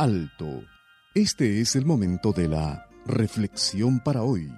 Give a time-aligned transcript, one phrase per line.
[0.00, 0.64] alto.
[1.14, 4.50] Este es el momento de la reflexión para hoy.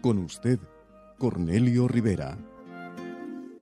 [0.00, 0.60] Con usted,
[1.18, 2.38] Cornelio Rivera.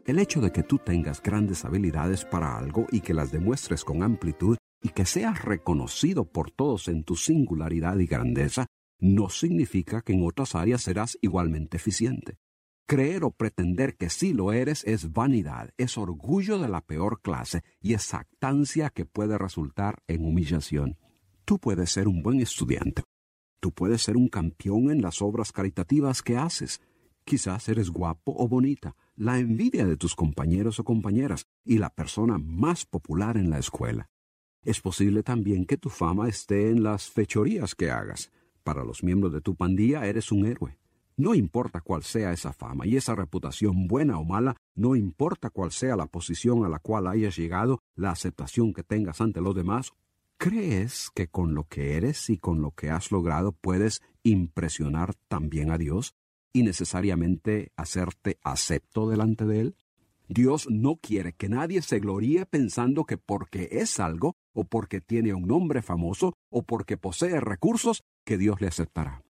[0.04, 4.02] El hecho de que tú tengas grandes habilidades para algo y que las demuestres con
[4.02, 8.66] amplitud y que seas reconocido por todos en tu singularidad y grandeza,
[9.00, 12.36] no significa que en otras áreas serás igualmente eficiente.
[12.90, 17.60] Creer o pretender que sí lo eres es vanidad, es orgullo de la peor clase
[17.82, 20.96] y es actancia que puede resultar en humillación.
[21.44, 23.02] Tú puedes ser un buen estudiante.
[23.60, 26.80] Tú puedes ser un campeón en las obras caritativas que haces.
[27.26, 32.38] Quizás eres guapo o bonita, la envidia de tus compañeros o compañeras y la persona
[32.38, 34.08] más popular en la escuela.
[34.64, 38.32] Es posible también que tu fama esté en las fechorías que hagas.
[38.62, 40.78] Para los miembros de tu pandilla eres un héroe.
[41.18, 45.72] No importa cuál sea esa fama y esa reputación buena o mala, no importa cuál
[45.72, 49.90] sea la posición a la cual hayas llegado, la aceptación que tengas ante los demás,
[50.36, 55.72] ¿crees que con lo que eres y con lo que has logrado puedes impresionar también
[55.72, 56.14] a Dios
[56.52, 59.76] y necesariamente hacerte acepto delante de Él?
[60.28, 65.34] Dios no quiere que nadie se gloríe pensando que porque es algo, o porque tiene
[65.34, 69.24] un nombre famoso, o porque posee recursos, que Dios le aceptará.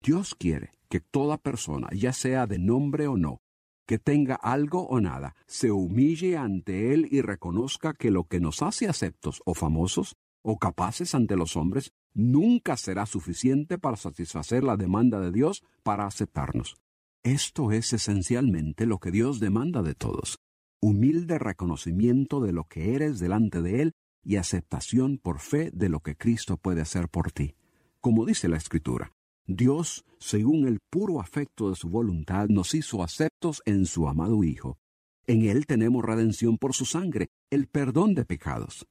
[0.00, 3.40] Dios quiere que toda persona, ya sea de nombre o no,
[3.84, 8.62] que tenga algo o nada, se humille ante Él y reconozca que lo que nos
[8.62, 14.76] hace aceptos o famosos o capaces ante los hombres nunca será suficiente para satisfacer la
[14.76, 16.76] demanda de Dios para aceptarnos.
[17.24, 20.38] Esto es esencialmente lo que Dios demanda de todos.
[20.80, 23.92] Humilde reconocimiento de lo que eres delante de Él
[24.22, 27.56] y aceptación por fe de lo que Cristo puede hacer por ti.
[27.98, 29.10] Como dice la Escritura,
[29.46, 34.78] Dios, según el puro afecto de su voluntad, nos hizo aceptos en su amado Hijo.
[35.26, 38.86] En Él tenemos redención por su sangre, el perdón de pecados.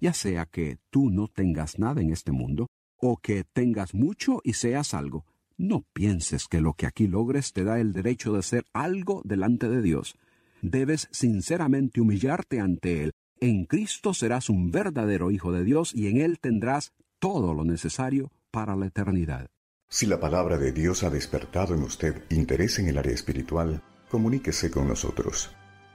[0.00, 4.54] Ya sea que tú no tengas nada en este mundo, o que tengas mucho y
[4.54, 5.24] seas algo,
[5.58, 9.68] no pienses que lo que aquí logres te da el derecho de ser algo delante
[9.68, 10.16] de Dios.
[10.62, 13.12] Debes sinceramente humillarte ante Él.
[13.40, 18.30] En Cristo serás un verdadero Hijo de Dios y en Él tendrás todo lo necesario
[18.52, 19.50] para la eternidad.
[19.90, 24.70] Si la palabra de Dios ha despertado en usted interés en el área espiritual, comuníquese
[24.70, 25.50] con nosotros.